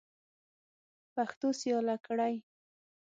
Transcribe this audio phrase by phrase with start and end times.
[1.13, 2.33] پښتو سیاله کړئ.